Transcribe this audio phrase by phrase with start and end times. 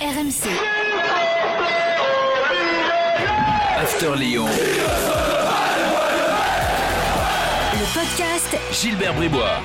[0.00, 0.48] RMC.
[3.76, 4.46] After Lyon.
[7.74, 9.60] Le podcast Gilbert Bribois.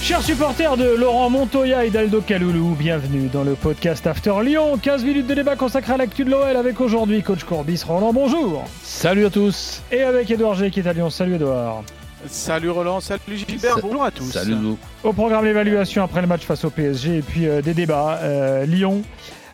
[0.00, 4.78] Chers supporters de Laurent Montoya et d'Aldo Kaloulou, bienvenue dans le podcast After Lyon.
[4.78, 8.64] 15 minutes de débat consacré à l'actu de l'OL avec aujourd'hui coach Corbis Roland, bonjour.
[8.82, 9.82] Salut à tous.
[9.92, 11.82] Et avec Edouard G qui est à Lyon, salut Edouard.
[12.26, 14.30] Salut Roland, salut Gilbert, Sa- bonjour à tous.
[14.30, 14.78] Salut nous.
[15.04, 18.18] Au programme l'évaluation après le match face au PSG et puis euh, des débats.
[18.22, 19.02] Euh, Lyon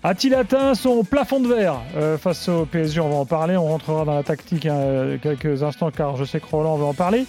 [0.02, 3.66] a-t-il atteint son plafond de verre euh, face au PSG On va en parler, on
[3.66, 7.26] rentrera dans la tactique hein, quelques instants car je sais que Roland va en parler.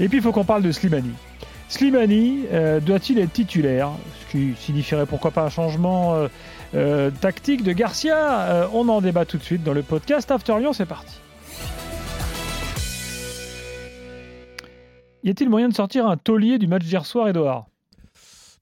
[0.00, 1.12] Et puis il faut qu'on parle de Slimani.
[1.68, 3.90] Slimani euh, doit-il être titulaire?
[4.26, 6.28] Ce qui signifierait pourquoi pas un changement euh,
[6.74, 8.40] euh, tactique de Garcia.
[8.40, 11.14] Euh, on en débat tout de suite dans le podcast After Lyon, c'est parti.
[15.22, 17.66] Y a-t-il moyen de sortir un taulier du match d'hier soir, Edouard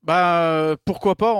[0.02, 1.34] Bah euh, pourquoi pas.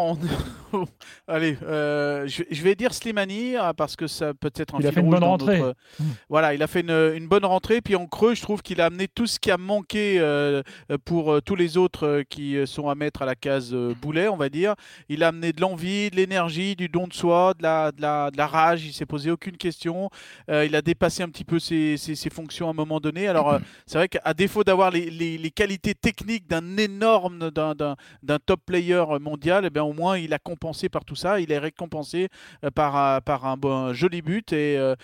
[1.28, 4.87] Allez, euh, je, je vais dire Slimani ah, parce que ça peut être un Il
[4.87, 5.59] a fait une bonne rentrée.
[5.60, 6.04] notre- Mm.
[6.29, 7.80] Voilà, il a fait une, une bonne rentrée.
[7.80, 10.62] Puis en creux, je trouve qu'il a amené tout ce qui a manqué euh,
[11.04, 14.48] pour euh, tous les autres qui sont à mettre à la case boulet, on va
[14.48, 14.74] dire.
[15.09, 18.30] Il a amené de l'envie, de l'énergie, du don de soi, de la, de la,
[18.30, 18.84] de la rage.
[18.87, 20.10] Il s'est posé aucune question.
[20.48, 23.26] Il a dépassé un petit peu ses, ses- ses fonctions à un moment donné.
[23.28, 28.60] Alors c'est vrai qu'à défaut d'avoir les, les- les qualités techniques d'un énorme, d'un- top
[28.66, 31.40] player mondial, eh bien, au moins il a compensé par tout ça.
[31.40, 32.28] Il est récompensé
[32.64, 34.52] euh, par, un- par un, bon, un joli but.
[34.52, 34.95] Et euh,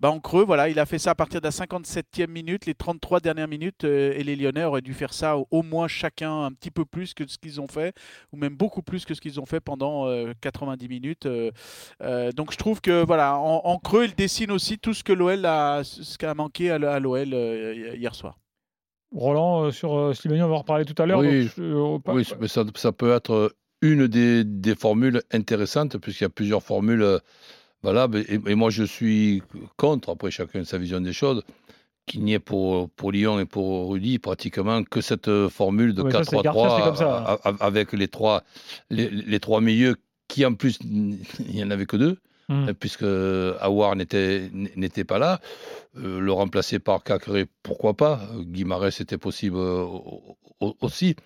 [0.00, 2.74] bah, en creux, voilà, il a fait ça à partir de la 57e minute, les
[2.74, 3.84] 33 dernières minutes.
[3.84, 6.84] euh, et les Lyonnais auraient dû faire ça au, au moins chacun un petit peu
[6.84, 7.94] plus que ce qu'ils ont fait,
[8.32, 11.26] ou même beaucoup plus que ce qu'ils ont fait pendant euh, 90 minutes.
[11.26, 11.50] euh.
[12.02, 15.12] Euh, donc je trouve que voilà, en, en creux, il dessine aussi tout ce que
[15.12, 18.38] l'OL a, ce qui a manqué à, l'OL euh, hier soir.
[19.12, 21.20] Roland, euh, sur euh, Slimani, on va en reparler tout à l'heure.
[21.20, 23.54] Oui, donc, euh, pas- Oui, mais ça, ça peut être
[23.84, 27.18] une des, des formules intéressantes, puisqu'il y a plusieurs formules euh,
[27.82, 28.18] valables.
[28.28, 29.42] Et, et moi, je suis
[29.76, 31.42] contre, après chacun sa vision des choses,
[32.06, 36.02] qu'il n'y ait pour, pour Lyon et pour Rudy pratiquement que cette euh, formule de
[36.02, 37.16] Ouais, ça, c'est Garcia, c'est comme 4-3-3 ça.
[37.44, 38.42] a- a- avec les trois,
[38.90, 39.96] les, les trois milieux
[40.28, 41.18] qui, en plus, il
[41.54, 42.16] n'y en avait que deux.
[42.50, 42.68] Mm.
[42.68, 43.04] euh, puisque
[43.62, 45.40] Awar n'était pas là.
[45.96, 48.20] Euh, le remplacer par Cacré, pourquoi pas?
[48.40, 51.16] Guimarães, c'était possible euh, au- au- aussi.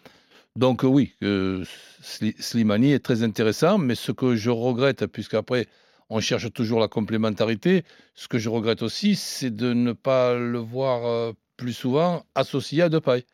[0.56, 1.64] Donc oui, euh,
[2.02, 5.66] Sli- Slimani est très intéressant, mais ce que je regrette, puisqu'après
[6.10, 10.58] on cherche toujours la complémentarité, ce que je regrette aussi, c'est de ne pas le
[10.58, 13.24] voir euh, plus souvent associé à Depay.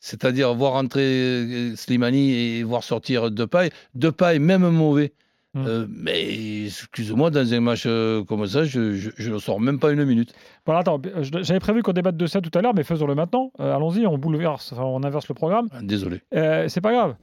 [0.00, 3.70] C'est-à-dire voir entrer euh, Slimani et voir sortir Depay.
[3.94, 5.12] Depay, même mauvais.
[5.54, 5.64] Mm.
[5.66, 10.04] Euh, mais excuse-moi, dans un match euh, comme ça, je ne sors même pas une
[10.04, 10.34] minute.
[10.66, 13.52] Voilà, attends, euh, j'avais prévu qu'on débatte de ça tout à l'heure, mais faisons-le maintenant.
[13.60, 15.68] Euh, Allons-y, on bouleverse, enfin, on inverse le programme.
[15.72, 16.20] Ah, Désolé.
[16.32, 17.14] C'est pas grave.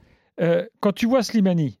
[0.80, 1.78] Quand tu vois Slimani,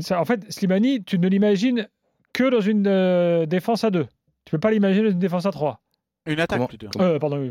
[0.00, 1.88] ça- en fait, Slimani, tu ne l'imagines
[2.32, 4.06] que dans une défense à deux.
[4.44, 5.80] Tu peux pas l'imaginer dans une défense à trois.
[6.26, 6.86] Une attaque Comment- plutôt.
[7.00, 7.50] Euh, pardon,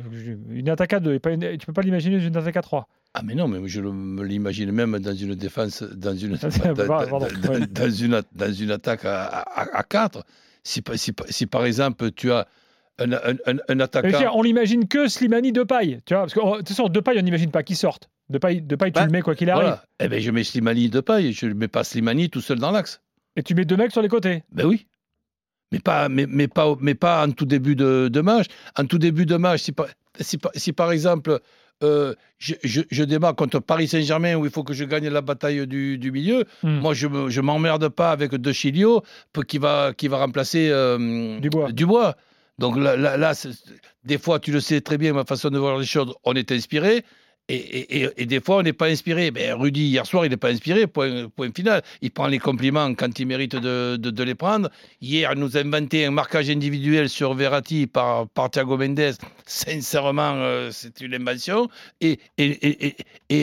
[0.50, 1.14] une attaque à deux.
[1.14, 2.88] et pas une- tu peux pas l'imaginer dans une attaque à trois.
[3.14, 6.88] Ah mais non, mais je me l'imagine même dans une défense, dans une, Ah, dans,
[6.88, 7.68] pardon, dans- ouais.
[7.68, 10.24] dans une, a- dans une attaque à, à, à 4.
[10.64, 12.48] Si, si, si par exemple tu as
[13.00, 13.18] un, un,
[13.48, 14.32] un, un dire, attaquant...
[14.36, 16.00] on l'imagine que Slimani de paille.
[16.06, 18.10] Tu vois, parce que oh, de toute façon, de paille, on n'imagine pas qu'il sorte.
[18.30, 19.64] De paille, de paille tu Bah, le mets quoi qu'il arrive.
[19.64, 19.84] Voilà.
[20.00, 22.72] Eh ben, je mets Slimani de paille, je ne mets pas Slimani tout seul dans
[22.72, 23.02] l'axe.
[23.36, 24.44] Et tu mets deux mecs sur les côtés.
[24.52, 24.86] Ben oui.
[25.72, 28.48] Mais pas, mais, mais pas, mais pas en tout début de, de match.
[28.78, 29.88] En tout début de match, si par,
[30.20, 31.40] si par, si par exemple,
[31.84, 35.22] euh, je, je, je démarre contre Paris Saint-Germain où il faut que je gagne la
[35.22, 36.80] bataille du, du milieu, Hmm.
[36.80, 39.02] moi je ne m'emmerde pas avec De Chilio
[39.48, 41.72] qui va, qui va remplacer euh, Dubois.
[41.72, 42.16] Dubois.
[42.60, 43.34] Donc là, là,
[44.04, 46.52] des fois, tu le sais très bien, ma façon de voir les choses, on est
[46.52, 47.04] inspiré.
[47.50, 49.32] Et, des fois, on n'est pas inspiré.
[49.32, 51.82] Ben, Rudy, hier soir, il n'est pas inspiré, point, final.
[52.02, 54.70] Il prend les compliments quand il mérite de, les prendre.
[55.02, 59.16] Hier, il nous a inventé un marquage individuel sur Verratti par, Thiago Mendes.
[59.46, 61.68] Sincèrement, euh, c'est une invention.
[62.00, 62.20] Et,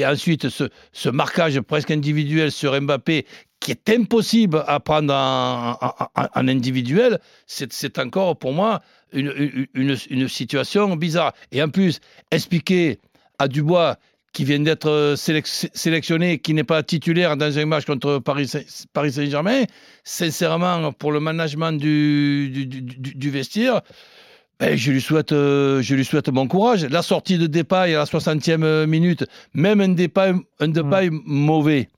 [0.06, 3.26] ensuite, ce, marquage presque individuel sur Mbappé,
[3.60, 8.80] qui est impossible à prendre en, individuel, c'est encore pour moi
[9.12, 11.34] une situation bizarre.
[11.52, 13.00] Et en plus, expliquer
[13.38, 13.96] à Dubois
[14.32, 18.46] qui vient d'être euh, sélec- sélectionné, qui n'est pas titulaire dans un match contre Paris
[18.46, 19.64] Saint- Paris Saint-Germain,
[20.04, 23.80] sincèrement, pour le management du, du, du- du- du vestiaire,
[24.60, 26.84] ben, je, lui souhaite, euh, je lui souhaite bon courage.
[26.84, 29.24] La sortie de Depay à la 60e minute,
[29.54, 31.88] même un Depay, un Depay mauvais,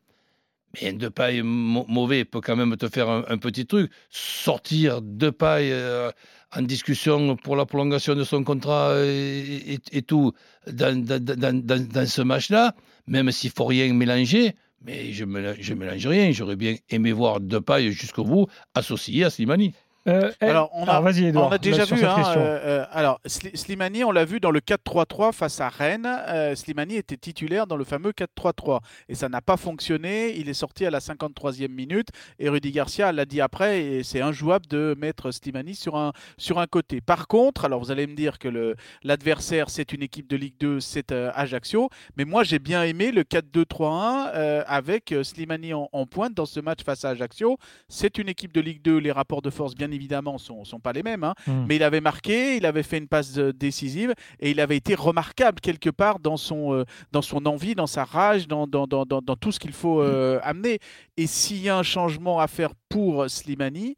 [0.75, 3.91] mais un Depay mau- mauvais peut quand même te faire un, un petit truc.
[4.11, 6.13] Sortir Depay euh,
[6.57, 10.33] en discussion pour la prolongation de son contrat et, tout
[10.67, 12.75] dans, ce match-là,
[13.07, 14.55] même s'il faut rien mélanger,
[14.85, 16.33] Mais je ne mélange rien.
[16.33, 19.75] J'aurais bien aimé voir Depay jusqu'au bout associé à Slimani.
[20.11, 22.05] Euh, Alors, on a, alors, vas-y, Edouard, on a déjà vu.
[22.05, 26.09] hein, euh, euh, alors, Sli- Slimani, on l'a vu dans le 4-3-3 face à Rennes.
[26.29, 28.81] euh, Slimani était titulaire dans le fameux 4-3-3.
[29.09, 30.37] Et ça n'a pas fonctionné.
[30.37, 32.09] Il est sorti à la 53e minute.
[32.39, 33.83] Et Rudy Garcia l'a dit après.
[33.83, 37.01] Et c'est injouable de mettre Slimani sur un, sur un côté.
[37.01, 40.81] Par contre, alors vous allez me dire que l'adversaire, c'est une équipe de Ligue 2,
[40.81, 41.89] c'est Ajaccio.
[42.17, 46.61] Mais moi, j'ai bien aimé le 4-2-3-1 euh, avec Slimani en, en pointe dans ce
[46.61, 47.59] match face à Ajaccio.
[47.89, 48.99] C'est une équipe de Ligue 2.
[48.99, 50.00] Les rapports de force, bien évidemment,
[50.39, 51.25] sont, sont pas les mêmes.
[51.25, 51.35] hein.
[51.47, 51.65] Hmm.
[51.69, 55.61] Mais il avait marqué, il avait fait une passe décisive et il avait été remarquable
[55.61, 59.21] quelque part dans son, euh, dans son envie, dans sa rage, dans, dans, dans, dans-
[59.37, 60.79] tout ce qu'il faut euh, amener.
[61.17, 63.97] Et s'il y a un changement à faire pour Slimani,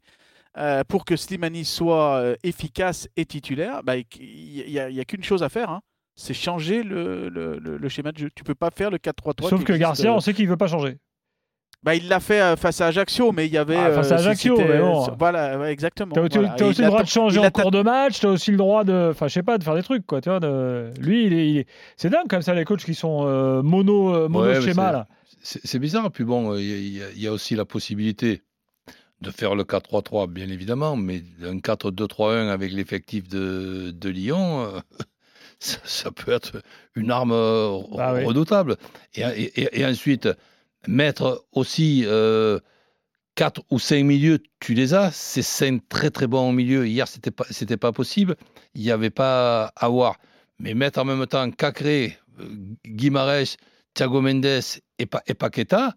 [0.57, 5.41] euh, pour que Slimani soit efficace et titulaire, bah, il n'y a, a qu'une chose
[5.43, 5.69] à faire.
[5.69, 5.81] hein.
[6.15, 8.29] C'est changer le, le- le- le schéma de jeu.
[8.35, 9.49] Tu peux pas faire le 4-3-3.
[9.49, 10.97] Sauf que Garcia, on sait qu'il veut pas changer.
[11.83, 13.75] Bah, il l'a fait euh, face à Ajaccio, mais il y avait.
[13.77, 15.05] Ah, face à euh, Ajaccio, mais bon.
[15.19, 16.13] Voilà, ouais, exactement.
[16.15, 16.65] T'as as Voilà.
[16.67, 19.27] aussi le droit de changer en cours de match, t'as aussi le droit de, enfin,
[19.27, 20.21] je sais pas, de faire des trucs, quoi.
[20.21, 22.95] Tu vois, de- lui, il est, il est- c'est dingue comme ça les coachs qui
[22.95, 25.07] sont euh, mono, euh, mono Ouais, schéma c'est- là.
[25.65, 26.09] C'est bizarre.
[26.09, 26.63] Puis bon, il
[26.97, 28.41] y, a- y y aussi la possibilité
[29.21, 34.79] de faire le 4-3-3, bien évidemment, mais un 4-2-3-1 avec l'effectif de, de Lyon, euh,
[35.59, 36.61] ça, ça peut être
[36.95, 38.23] une arme euh, Ah oui.
[38.25, 38.77] redoutable.
[39.15, 40.29] Et, et- et ensuite,
[40.87, 42.05] mettre aussi
[43.35, 45.11] 4 ou 5 milieux, tu les as.
[45.11, 46.85] C'est 5 très très bons au milieu.
[46.87, 48.35] Hier, c'était pas, c'était pas possible.
[48.75, 50.17] Il n'y avait pas à voir.
[50.59, 52.45] Mais mettre en même temps Cacré, euh,
[52.85, 53.55] Guimarães,
[53.95, 54.45] Thiago Mendes
[54.99, 55.95] et, Pa- et Paqueta,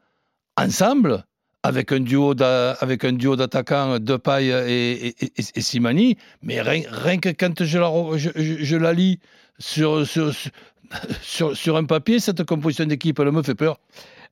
[0.56, 1.24] ensemble,
[1.62, 7.62] avec un duo un duo d'attaquants Depay et, et, Simani, mais rien, rien que quand
[7.64, 9.18] je la, je, je- la lis
[9.58, 10.32] sur, sur,
[11.22, 13.78] sur, sur un papier, cette composition d'équipe, elle me fait peur.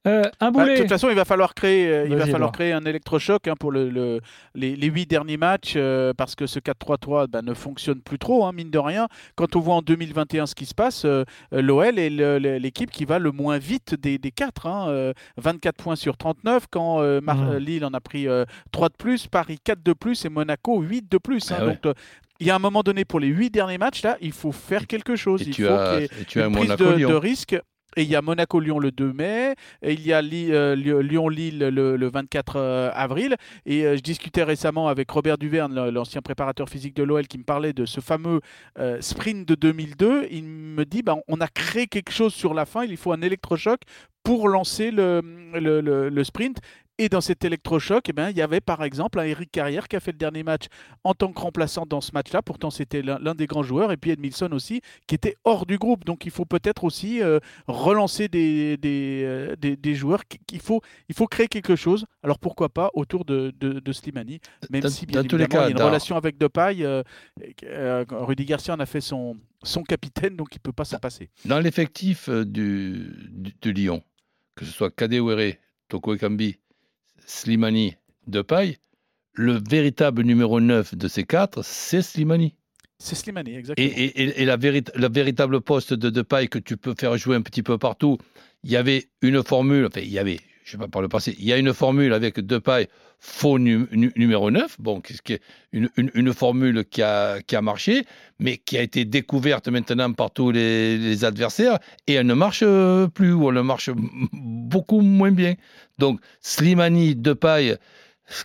[0.07, 0.79] Euh, un Bah, de boulet.
[0.81, 3.73] toute façon, il va falloir créer, euh, il va falloir créer un électrochoc hein, pour
[3.73, 4.21] le, le-
[4.55, 8.45] les, les huit derniers matchs euh, parce que ce 4-3-3 bah, ne fonctionne plus trop,
[8.45, 9.09] hein, mine de rien.
[9.35, 11.25] Quand on voit en 2021 ce qui se passe, euh,
[11.55, 12.11] euh, l'OL est
[12.59, 14.67] l'équipe qui va le moins vite des, des quatre.
[14.67, 18.45] hein, euh, 24 points sur 39, quand euh, Mar- euh, Lille en a pris euh,
[18.73, 21.51] 3 de plus, Paris 4 de plus et Monaco 8 de plus.
[21.51, 21.57] hein.
[21.61, 21.71] Ah ouais.
[21.83, 21.95] Donc, euh,
[22.41, 24.87] il y a un moment donné pour les huit derniers matchs, là, il faut faire
[24.87, 25.41] quelque chose.
[25.43, 25.93] Et il tu faut as,
[26.27, 27.57] qu'il y ait une prise de, de risque.
[27.97, 31.59] Et il y a Monaco-Lyon le 2 mai, et il y a euh, Lyon- Lyon-Lille
[31.59, 33.37] le, le 24 euh, avril.
[33.67, 37.45] Et euh, je discutais récemment avec Robert Duverne, l'ancien préparateur physique de l'OL, qui me
[37.45, 38.41] parlait de ce fameux
[39.01, 40.27] sprint de 2002.
[40.31, 43.23] Il me dit bah, on a créé quelque chose sur la fin, il faut un
[43.23, 43.81] électrochoc
[44.23, 46.59] pour lancer le sprint.
[46.99, 49.97] Et dans cet électrochoc, eh ben, il y avait par exemple un Eric Carrière qui
[49.97, 50.67] a fait le dernier match
[51.03, 52.41] en tant que remplaçant dans ce match-là.
[52.41, 53.91] Pourtant, c'était l'un des grands joueurs.
[53.91, 56.05] Et puis Edmilson aussi, qui était hors du groupe.
[56.05, 60.23] Donc il faut peut-être aussi euh, relancer des, des, euh, des- des joueurs.
[60.47, 62.07] qu'il faut, il faut créer quelque chose.
[62.23, 64.39] Alors pourquoi pas autour de, de, de Slimani,
[64.71, 66.17] même Dans- si bien dans tous les évidemment, cas, il y a une dans- relation
[66.17, 66.77] avec Depay.
[66.85, 67.03] euh,
[67.65, 71.29] euh, Rudy Garcia en a fait son, son capitaine, donc il peut pas s'en passer.
[71.45, 73.11] Dans l'effectif du,
[73.61, 74.01] du- Lyon,
[74.55, 75.55] que ce soit Kadewere,
[75.89, 76.59] Toko Ekambi,
[77.27, 78.79] Slimani, Depay,
[79.33, 82.55] le véritable numéro 9 de ces quatre, c'est Slimani.
[82.99, 83.87] C'est Slimani, exactement.
[83.87, 83.91] et-
[84.23, 87.43] et- et la, vérit- la véritable poste de Depay que tu peux faire jouer un
[87.43, 88.19] petit peu partout,
[88.63, 91.37] il y avait une formule, enfin il y avait, je sais pas par le passé,
[91.39, 92.89] il y a une formule avec Depay
[93.21, 95.01] faux nu- nu- numéro 9, bon,
[95.73, 98.05] une, une- formule qui a, qui a marché,
[98.39, 103.07] mais qui a été découverte maintenant par tous les, adversaires, et elle ne marche euh,
[103.09, 103.91] plus, ou elle marche
[104.33, 105.55] beaucoup moins bien.
[105.99, 107.77] Donc Slimani, Depay,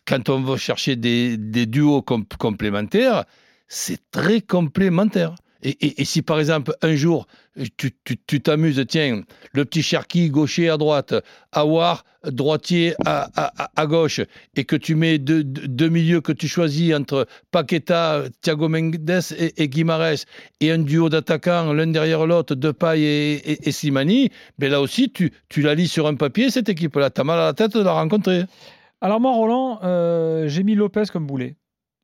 [0.05, 3.23] quand on veut chercher des, des duos com- complémentaires,
[3.67, 5.35] c'est très complémentaire.
[5.61, 7.27] Et, si par exemple un jour
[7.75, 9.23] tu t'amuses, tiens,
[9.53, 11.13] le petit Cherki gaucher à droite,
[11.51, 14.21] Awar droitier à, à- à- gauche,
[14.55, 19.63] et que tu mets deux, deux- milieux que tu choisis entre Paqueta, Thiago Mendes et,
[19.63, 20.25] et Guimarães,
[20.59, 25.31] et un duo d'attaquants l'un derrière l'autre, Depay et, et, Slimani, ben là aussi tu,
[25.49, 27.09] tu la lis sur un papier, cette équipe-là.
[27.09, 28.43] Tu as mal à la tête de la rencontrer.
[29.01, 31.55] Alors moi, Roland, euh, j'ai mis Lopez comme boulet.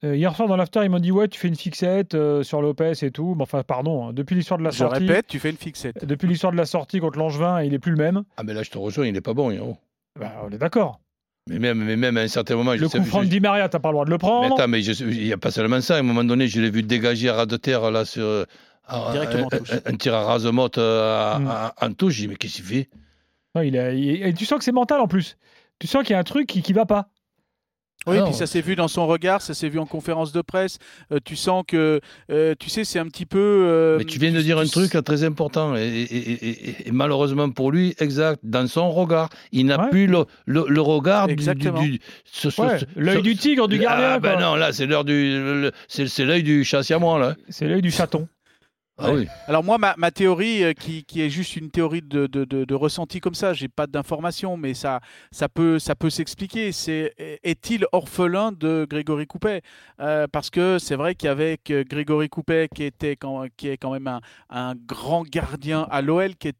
[0.05, 2.61] Euh, hier soir dans l'after, ils m'ont dit ouais, tu fais une fixette euh, sur
[2.61, 3.33] Lopez et tout.
[3.35, 4.07] Bon, enfin, pardon.
[4.09, 6.05] hein, depuis l'histoire de la Je sortie, répète, tu fais une fixette.
[6.05, 8.23] depuis l'histoire de la sortie contre Langevin, il est plus le même.
[8.37, 9.77] Ah mais là je te rejoins, il n'est pas bon, Hiro.
[10.19, 10.99] Bah, on est d'accord.
[11.49, 13.29] Mais même, mais même à un certain moment, je Le sais- coup franc je- de
[13.31, 14.53] Di Maria, t'as pas le droit de le Mais prendre.
[14.55, 15.95] attends, mais je- il n'y a pas seulement ça.
[15.95, 18.45] À un moment donné, je l'ai vu dégager à ras de terre là sur euh,
[18.87, 19.71] un, Directement en un- touche.
[19.73, 21.49] un- un tir à ras-de-motte euh, Mm.
[21.81, 22.13] en touche.
[22.15, 22.89] J'ai dit, mais qu'est-ce qu'il fait?
[23.55, 25.37] Non, il a- il- et tu sens que c'est mental en plus.
[25.79, 27.09] Tu sens qu'il y a un truc qui, qui va pas.
[28.07, 30.41] Oui, Ah puis ça s'est vu dans son regard, ça s'est vu en conférence de
[30.41, 30.77] presse.
[31.11, 31.99] Euh, tu sens que,
[32.31, 33.39] euh, tu sais, c'est un petit peu.
[33.39, 36.91] euh, Mais tu viens de dire un truc très important et, et- et- et- et
[36.91, 39.29] malheureusement pour lui, exact, dans son regard.
[39.51, 39.89] Il n'a Ouais.
[39.89, 41.53] plus le, le- le regard du- du.
[41.81, 41.99] Du-
[42.57, 44.09] Ouais, l'œil du tigre, du gardien.
[44.13, 45.71] Ah, ben non, là, c'est du.
[46.25, 47.35] l'œil du chasse à moi, là.
[47.49, 48.27] C'est l'œil du chaton.
[48.97, 49.27] Ah oui.
[49.47, 52.63] Alors moi, ma, ma théorie, euh, qui, qui est juste une théorie de, de, de-
[52.63, 56.71] de ressenti comme ça, j'ai pas d'informations, mais ça, ça peut, ça peut s'expliquer.
[56.71, 59.61] C'est est-il orphelin de Grégory Coupet?
[59.99, 63.91] Euh, Parce que c'est vrai qu'avec euh, Grégory Coupet, qui était quand, qui est quand
[63.91, 66.55] même un, un grand gardien à l'OL, qui est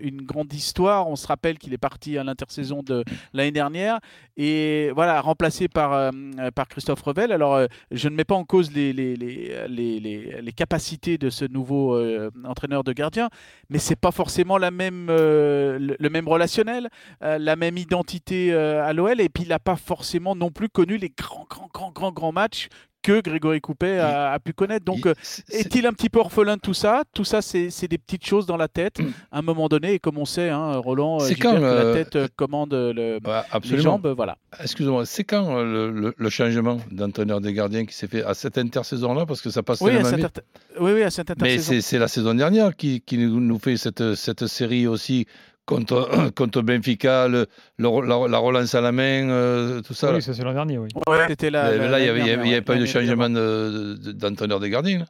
[0.00, 1.08] une grande histoire.
[1.08, 3.04] On se rappelle qu'il est parti à l'intersaison de
[3.34, 3.98] l'année dernière
[4.38, 6.10] et voilà remplacé par euh,
[6.54, 7.32] par Christophe Revel.
[7.32, 11.44] Alors euh, je ne mets pas en cause les, les, les- les capacités de ce
[11.44, 13.28] nouveau euh, entraîneur de gardien,
[13.70, 16.88] mais c'est pas forcément la même euh, le, même relationnel,
[17.22, 20.96] euh, la même identité à l'OL et puis il n'a pas forcément non plus connu
[20.96, 22.68] les grands grands grands grands grands matchs
[23.02, 24.84] que Grégory Coupet a, a pu connaître.
[24.84, 25.14] Donc euh,
[25.50, 27.02] est-il un petit peu orphelin de tout ça?
[27.14, 28.98] Tout ça, c'est des petites choses dans la tête.
[29.30, 32.72] À un moment donné, et comme on sait, hein, Roland, quand, que la tête commande
[32.74, 33.18] le,
[33.70, 34.36] les jambes, voilà.
[34.62, 38.34] Excuse-moi, c'est quand euh, le, le- le changement d'entraîneur des gardiens qui s'est fait à
[38.34, 39.26] cette intersaison-là?
[39.26, 40.26] Parce que ça passe Oui, à tellement cette, vite.
[40.26, 41.72] inter- oui, oui, à cette Mais intersaison.
[41.72, 45.26] c'est c'est la saison dernière qui, qui nous nous fait cette, cette série aussi
[45.68, 47.46] contre, contre Benfica, le-
[47.78, 50.14] le- la, la relance à la main, euh, tout ça.
[50.14, 50.88] Oui, ça c'est l'an dernier, oui.
[51.28, 54.70] C'était la- là, il n'y avait, ouais, pas eu de changement de- de- d'entraîneur des
[54.70, 55.04] gardiens.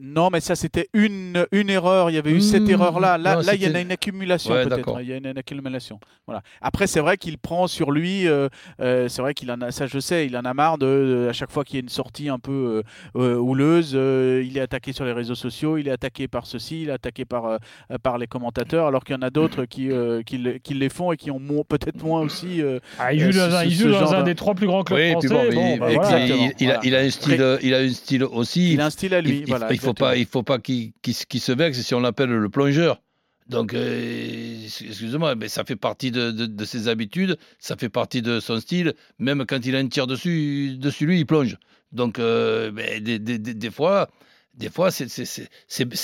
[0.00, 2.08] Non, mais ça, c'était une, une erreur.
[2.08, 3.18] Il y avait eu Mmh, cette erreur-là.
[3.18, 4.96] Là, non, là, il y en a une accumulation Ouais, peut-être.
[5.02, 6.00] Il y a une, une accumulation.
[6.26, 6.40] Voilà.
[6.62, 8.26] Après, c'est vrai qu'il prend sur lui.
[8.26, 8.48] euh,
[8.80, 9.70] euh, c'est vrai qu'il en a.
[9.70, 10.24] Ça, je sais.
[10.26, 12.38] Il en a marre de, de- à chaque fois qu'il y a une sortie un
[12.38, 12.82] peu
[13.16, 13.92] euh, houleuse.
[13.94, 15.76] euh, il est attaqué sur les réseaux sociaux.
[15.76, 16.82] Il est attaqué par ceci.
[16.84, 17.58] Il est attaqué par euh,
[18.02, 18.86] par les commentateurs.
[18.86, 21.30] Alors qu'il y en a d'autres qui, euh, qui, le- qui les font et qui
[21.30, 22.62] ont peut-être moins aussi.
[22.62, 24.34] euh, Ah, il joue dans ce- un, il ce joue dans genre un de- des
[24.34, 25.28] trois plus grands clubs Oui, français.
[25.28, 26.18] bon, bon, il, bah, voilà.
[26.24, 26.80] il- il a, Voilà.
[26.84, 28.72] il a un style, il a un style aussi.
[28.72, 29.30] il a un style à lui.
[29.30, 32.30] il, il- voilà, il faut pas, il faut pas qu'il se- vexe si on l'appelle
[32.30, 33.00] le plongeur.
[33.48, 38.22] Donc, euh, excuse-moi, mais ça fait partie de, de- de ses habitudes, ça fait partie
[38.22, 38.94] de son style.
[39.18, 41.56] Même quand il a un tir dessus, dessus lui, il plonge.
[41.90, 44.08] Donc, euh, ben, des, des- des- des fois,
[44.54, 45.08] des fois c'est-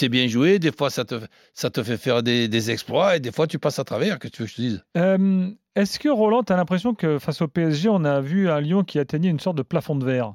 [0.09, 1.15] bien joué, des fois ça te,
[1.55, 4.43] ça te fait faire des, exploits, et des fois tu passes à travers, que tu
[4.43, 4.85] veux que je te dise?
[4.97, 8.61] Euh, Est-ce que Roland, tu as l'impression que face au PSG, on a vu un
[8.61, 10.35] Lyon qui atteignait une sorte de plafond de verre?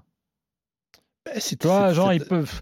[1.38, 2.62] C'est- vois, c'est- genre, c'est- ils peuvent.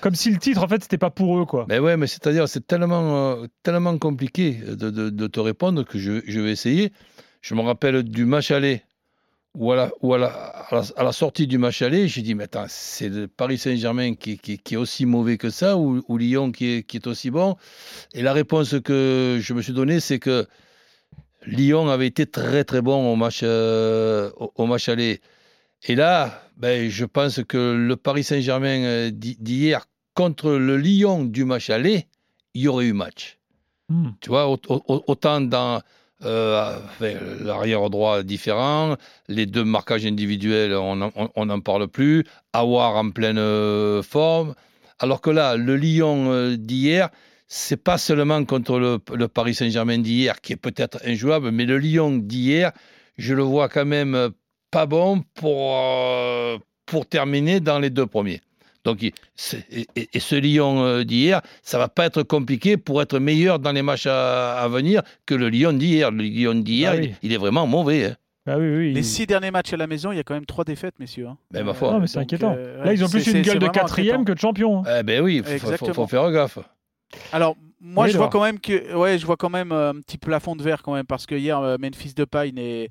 [0.00, 1.66] Comme si le titre, en fait, c'était pas pour eux, quoi.
[1.68, 5.98] Mais ouais, mais c'est-à-dire, c'est tellement, euh, tellement compliqué de, de- de te répondre que
[5.98, 6.92] je, je vais essayer.
[7.40, 8.82] Je me rappelle du match aller,
[9.54, 12.22] où à la, où à la, à la, à la sortie du match aller, j'ai
[12.22, 15.76] dit, mais attends, c'est le Paris Saint-Germain qui, qui- qui est aussi mauvais que ça,
[15.76, 17.56] ou, ou Lyon qui est, qui est aussi bon?
[18.14, 20.46] Et la réponse que je me suis donnée, c'est que
[21.46, 25.20] Lyon avait été très très bon au match, euh, au, au match aller.
[25.86, 31.24] Et là, ben, je pense que le Paris Saint-Germain euh, d'hi- d'hier contre le Lyon
[31.24, 32.06] du match aller,
[32.54, 33.38] il y aurait eu match.
[33.88, 34.10] Hmm.
[34.20, 35.82] Tu vois, au- au- autant dans
[36.24, 36.78] euh,
[37.40, 38.96] l'arrière droit différent,
[39.28, 42.24] les deux marquages individuels, on n'en parle plus,
[42.54, 44.54] Awar en pleine euh, forme.
[45.00, 47.10] Alors que là, le Lyon d'hier,
[47.46, 51.76] c'est pas seulement contre le, le Paris Saint-Germain d'hier, qui est peut-être injouable, mais le
[51.76, 52.72] Lyon d'hier,
[53.18, 54.30] je le vois quand même
[54.74, 58.40] pas bon pour, euh, pour terminer dans les deux premiers.
[58.84, 59.14] Donc, et,
[60.18, 64.06] ce Lyon euh, d'hier, ça va pas être compliqué pour être meilleur dans les matchs
[64.06, 66.10] à, à venir que le Lyon d'hier.
[66.10, 67.14] Le Lyon d'hier, Ah oui.
[67.22, 68.04] il, il est vraiment mauvais.
[68.06, 68.16] hein.
[68.46, 68.92] Ah oui, oui.
[68.92, 70.98] Les il- six derniers matchs à la maison, il y a quand même trois défaites,
[70.98, 71.28] messieurs.
[71.28, 71.38] hein.
[71.50, 71.92] Ben, ma foi.
[71.92, 72.54] Non, mais c'est inquiétant.
[72.58, 74.24] euh, Là, ils ont plus une gueule de quatrième inquiétant.
[74.24, 74.80] que de champion.
[74.84, 74.96] hein.
[75.00, 76.58] Eh ben oui, il faut, faut- faire gaffe.
[77.32, 80.18] Alors, moi, Oui, je vois quand même que, ouais, je vois quand même un petit
[80.18, 82.90] plafond de verre quand même, parce que hier, Memphis Depay n'est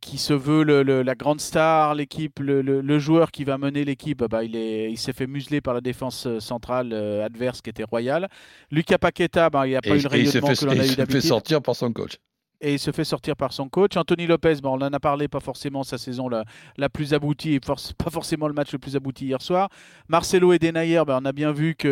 [0.00, 3.58] qui se veut le- le- la grande star, l'équipe, le, le- le joueur qui va
[3.58, 7.24] mener l'équipe, bah, il est- il s'est fait museler par la défense euh, centrale euh,
[7.24, 8.28] adverse qui était royale.
[8.70, 10.56] Lucas Paqueta, bah, il n'y a Et, pas eu et le il se rayonnement fait,
[10.56, 11.20] que l'on a il eu se fait d'habitude.
[11.20, 12.18] sortir par son coach.
[12.62, 13.96] Et il se fait sortir par son coach.
[13.96, 16.44] Anthony Lopez, bon, on en a parlé, pas forcément sa saison la,
[16.78, 17.60] la plus aboutie,
[17.98, 19.68] pas forcément le match le plus abouti hier soir.
[20.08, 21.90] Marcelo et Denayer, ben, on a bien vu qu'il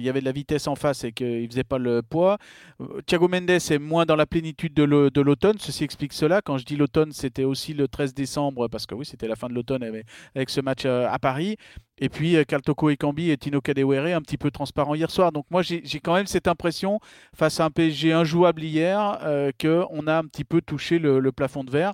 [0.00, 2.36] y avait de la vitesse en face et qu'il ne faisait pas le poids.
[2.80, 6.42] Euh, Thiago Mendes est moins dans la plénitude de l'automne, ceci explique cela.
[6.42, 9.48] Quand je dis l'automne, c'était aussi le 13 décembre, parce que oui, c'était la fin
[9.48, 11.56] de l'automne avec, avec ce match euh, à Paris.
[11.98, 15.32] Et puis euh, Kaltoko Ekambi et Tino Kadewere un petit peu transparents hier soir.
[15.32, 17.00] Donc moi j'ai quand même cette impression
[17.34, 21.64] face à un PSG injouable hier euh, qu'on a un petit peu touché le plafond
[21.64, 21.92] de verre.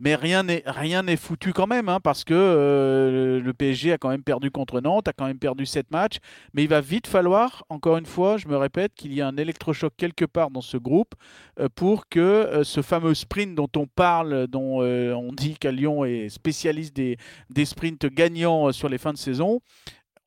[0.00, 3.98] Mais rien n'est rien n'est foutu quand même, hein, parce que euh, le PSG a
[3.98, 6.18] quand même perdu contre Nantes, a quand même perdu 7 matchs.
[6.54, 9.36] Mais il va vite falloir, encore une fois, je me répète, qu'il y ait un
[9.36, 11.14] électrochoc quelque part dans ce groupe
[11.58, 16.04] euh, pour que euh, ce fameux sprint dont on parle, dont on dit qu'à Lyon
[16.04, 17.18] est spécialiste des,
[17.50, 19.60] des sprints gagnants sur les fins de saison,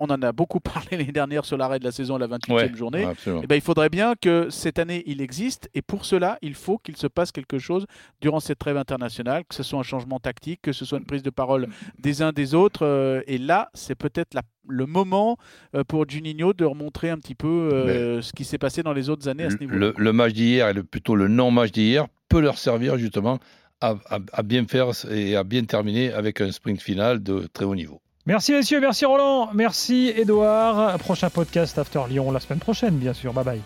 [0.04, 2.76] on en a beaucoup parlé l'année dernière sur l'arrêt de la saison à la 28e
[2.76, 3.08] journée.
[3.26, 5.70] Eh ben, il faudrait bien que cette année, il existe.
[5.74, 7.86] Et pour cela, il faut qu'il se passe quelque chose
[8.22, 11.24] durant cette trêve internationale, que ce soit un changement tactique, que ce soit une prise
[11.24, 11.68] de parole
[11.98, 12.86] des uns des autres.
[12.86, 15.38] Euh, et là, c'est peut-être le moment
[15.76, 19.10] euh, pour Juninho de remontrer un petit peu euh, ce qui s'est passé dans les
[19.10, 19.74] autres années à ce niveau.
[19.74, 23.40] Le, le match d'hier et plutôt le non-match d'hier peut leur servir justement
[23.82, 23.96] à,
[24.32, 28.02] à, bien faire et à bien terminer avec un sprint final de très haut niveau.
[28.26, 30.98] Merci messieurs, merci Roland, merci Edouard.
[31.00, 33.34] Prochain podcast After Lyon la semaine prochaine, bien sûr.
[33.34, 33.62] Bye bye.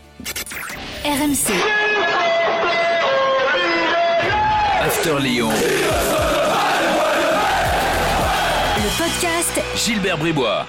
[1.05, 1.53] RMC.
[4.81, 5.51] After Lyon.
[8.77, 10.65] Le podcast Gilbert Bribois.